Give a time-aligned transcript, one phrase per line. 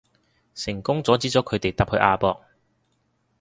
[0.55, 2.43] 成功阻止咗佢哋搭去亞博